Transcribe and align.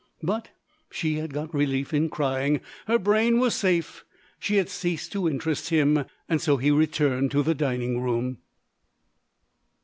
But, 0.23 0.49
she 0.89 1.17
had 1.19 1.31
got 1.31 1.53
relief 1.53 1.93
in 1.93 2.09
crying; 2.09 2.61
her 2.87 2.97
brain 2.97 3.37
was 3.37 3.53
safe; 3.53 4.03
she 4.39 4.55
had 4.55 4.67
ceased 4.67 5.11
to 5.11 5.29
interest 5.29 5.69
him. 5.69 6.05
He 6.27 6.71
returned 6.71 7.29
to 7.29 7.43
the 7.43 7.53
dining 7.53 8.01
room. 8.01 8.39